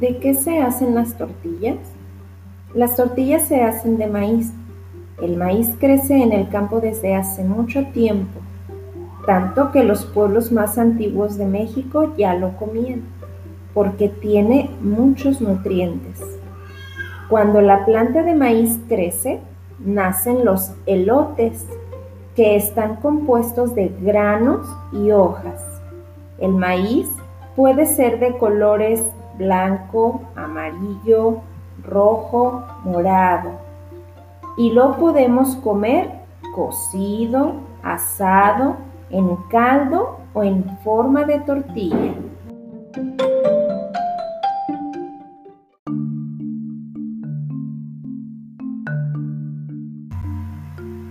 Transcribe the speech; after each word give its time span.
¿De 0.00 0.18
qué 0.18 0.34
se 0.34 0.60
hacen 0.60 0.94
las 0.94 1.16
tortillas? 1.16 1.78
Las 2.74 2.96
tortillas 2.96 3.48
se 3.48 3.62
hacen 3.62 3.96
de 3.96 4.06
maíz. 4.06 4.52
El 5.22 5.38
maíz 5.38 5.74
crece 5.80 6.22
en 6.22 6.32
el 6.32 6.50
campo 6.50 6.80
desde 6.80 7.14
hace 7.14 7.42
mucho 7.42 7.82
tiempo, 7.94 8.38
tanto 9.24 9.72
que 9.72 9.84
los 9.84 10.04
pueblos 10.04 10.52
más 10.52 10.76
antiguos 10.76 11.38
de 11.38 11.46
México 11.46 12.12
ya 12.18 12.34
lo 12.34 12.58
comían, 12.58 13.04
porque 13.72 14.10
tiene 14.10 14.68
muchos 14.82 15.40
nutrientes. 15.40 16.20
Cuando 17.30 17.62
la 17.62 17.86
planta 17.86 18.22
de 18.22 18.34
maíz 18.34 18.78
crece, 18.88 19.40
nacen 19.78 20.44
los 20.44 20.72
elotes, 20.84 21.66
que 22.34 22.54
están 22.54 22.96
compuestos 22.96 23.74
de 23.74 23.90
granos 24.02 24.68
y 24.92 25.10
hojas. 25.10 25.64
El 26.38 26.52
maíz 26.52 27.08
puede 27.56 27.86
ser 27.86 28.20
de 28.20 28.36
colores 28.36 29.02
blanco, 29.38 30.22
amarillo, 30.34 31.40
rojo, 31.82 32.64
morado. 32.84 33.52
Y 34.56 34.72
lo 34.72 34.96
podemos 34.96 35.56
comer 35.56 36.10
cocido, 36.54 37.54
asado, 37.82 38.76
en 39.10 39.36
caldo 39.50 40.18
o 40.34 40.42
en 40.42 40.64
forma 40.82 41.24
de 41.24 41.40
tortilla. 41.40 42.14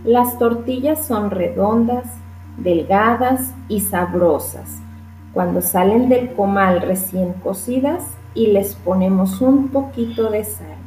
Las 0.03 0.37
tortillas 0.37 1.05
son 1.05 1.31
redondas, 1.31 2.05
delgadas 2.57 3.55
y 3.67 3.79
sabrosas 3.79 4.84
cuando 5.35 5.61
salen 5.61 6.07
del 6.07 6.33
comal 6.33 6.81
recién 6.81 7.33
cocidas 7.33 8.05
y 8.33 8.47
les 8.47 8.73
ponemos 8.73 9.41
un 9.41 9.67
poquito 9.67 10.31
de 10.31 10.45
sal. 10.45 10.77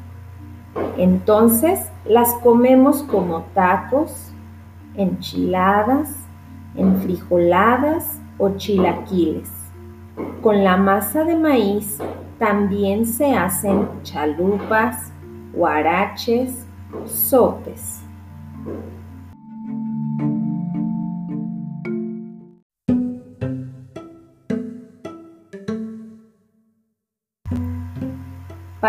Entonces 0.96 1.80
las 2.06 2.32
comemos 2.42 3.02
como 3.02 3.42
tacos, 3.52 4.32
enchiladas, 4.94 6.14
enfrijoladas 6.76 8.20
o 8.38 8.56
chilaquiles. 8.56 9.50
Con 10.40 10.64
la 10.64 10.78
masa 10.78 11.24
de 11.24 11.36
maíz 11.36 11.98
también 12.38 13.04
se 13.04 13.34
hacen 13.36 13.86
chalupas, 14.02 15.12
guaraches, 15.52 16.64
sopes. 17.04 17.97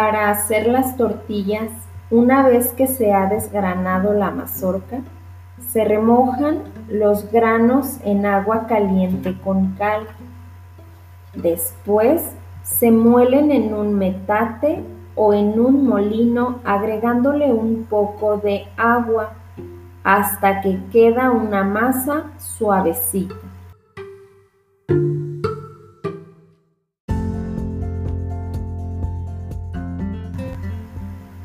Para 0.01 0.29
hacer 0.29 0.65
las 0.65 0.95
tortillas, 0.95 1.69
una 2.09 2.47
vez 2.47 2.71
que 2.71 2.87
se 2.87 3.11
ha 3.11 3.25
desgranado 3.25 4.13
la 4.13 4.31
mazorca, 4.31 5.01
se 5.67 5.83
remojan 5.83 6.59
los 6.87 7.29
granos 7.33 7.99
en 8.05 8.25
agua 8.25 8.65
caliente 8.65 9.37
con 9.43 9.73
cal. 9.73 10.07
Después 11.33 12.31
se 12.63 12.91
muelen 12.91 13.51
en 13.51 13.73
un 13.73 13.95
metate 13.95 14.85
o 15.15 15.33
en 15.33 15.59
un 15.59 15.85
molino 15.85 16.59
agregándole 16.63 17.51
un 17.51 17.83
poco 17.83 18.37
de 18.37 18.67
agua 18.77 19.33
hasta 20.05 20.61
que 20.61 20.79
queda 20.93 21.29
una 21.29 21.65
masa 21.65 22.31
suavecita. 22.37 23.35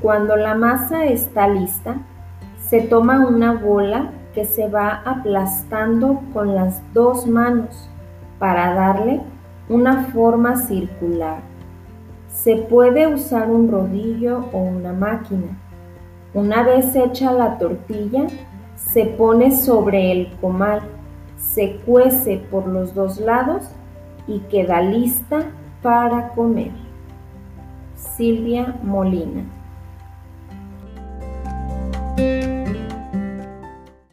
Cuando 0.04 0.37
la 0.37 0.54
masa 0.54 1.06
está 1.06 1.48
lista, 1.48 1.97
se 2.60 2.82
toma 2.82 3.26
una 3.26 3.54
bola 3.54 4.10
que 4.34 4.44
se 4.44 4.69
va 4.69 5.00
aplastando 5.03 6.20
con 6.34 6.54
las 6.54 6.82
dos 6.92 7.26
manos 7.26 7.88
para 8.38 8.75
darle 8.75 9.22
una 9.70 10.04
forma 10.12 10.56
circular. 10.56 11.38
Se 12.28 12.54
puede 12.56 13.06
usar 13.06 13.50
un 13.50 13.70
rodillo 13.70 14.44
o 14.53 14.59
una 14.59 14.92
máquina. 14.92 15.59
Una 16.34 16.62
vez 16.65 16.94
hecha 16.94 17.32
la 17.32 17.56
tortilla, 17.56 18.26
se 18.76 19.06
pone 19.06 19.56
sobre 19.56 20.12
el 20.12 20.36
comal, 20.38 20.82
se 21.38 21.76
cuece 21.76 22.44
por 22.50 22.66
los 22.66 22.94
dos 22.94 23.19
lados 23.19 23.71
y 24.26 24.41
queda 24.50 24.82
lista 24.82 25.44
para 25.81 26.28
comer. 26.34 26.72
Silvia 27.97 28.76
Molina 28.82 29.44